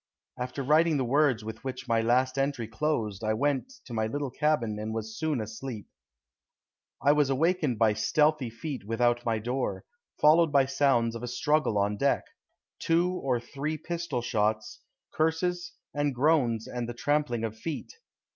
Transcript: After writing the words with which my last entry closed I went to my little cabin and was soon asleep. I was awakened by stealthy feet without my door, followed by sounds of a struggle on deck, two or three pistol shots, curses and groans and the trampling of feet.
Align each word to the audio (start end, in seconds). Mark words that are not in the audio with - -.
After 0.35 0.63
writing 0.63 0.97
the 0.97 1.05
words 1.05 1.45
with 1.45 1.63
which 1.63 1.87
my 1.87 2.01
last 2.01 2.39
entry 2.39 2.67
closed 2.67 3.23
I 3.23 3.35
went 3.35 3.71
to 3.85 3.93
my 3.93 4.07
little 4.07 4.31
cabin 4.31 4.79
and 4.79 4.95
was 4.95 5.15
soon 5.15 5.39
asleep. 5.39 5.85
I 7.03 7.11
was 7.11 7.29
awakened 7.29 7.77
by 7.77 7.93
stealthy 7.93 8.49
feet 8.49 8.83
without 8.83 9.23
my 9.27 9.37
door, 9.37 9.85
followed 10.19 10.51
by 10.51 10.65
sounds 10.65 11.13
of 11.13 11.21
a 11.21 11.27
struggle 11.27 11.77
on 11.77 11.97
deck, 11.97 12.23
two 12.79 13.11
or 13.11 13.39
three 13.39 13.77
pistol 13.77 14.23
shots, 14.23 14.79
curses 15.13 15.73
and 15.93 16.15
groans 16.15 16.67
and 16.67 16.89
the 16.89 16.95
trampling 16.95 17.43
of 17.43 17.55
feet. 17.55 17.93